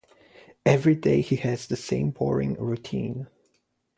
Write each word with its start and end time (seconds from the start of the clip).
Every 0.65 0.95
day 0.95 1.21
he 1.21 1.35
has 1.35 1.67
the 1.67 1.75
same 1.75 2.09
boring 2.09 2.55
routine. 2.55 3.27